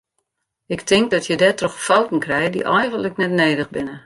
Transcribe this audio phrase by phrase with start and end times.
[0.75, 3.95] Ik tink dat je dêrtroch fouten krije dy eigenlik net nedich binne.